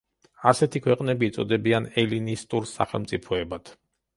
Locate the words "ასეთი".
0.51-0.81